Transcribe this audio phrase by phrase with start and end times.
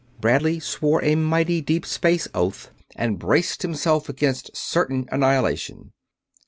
[0.19, 5.91] Bradley swore a mighty deep space oath and braced himself against certain annihilation.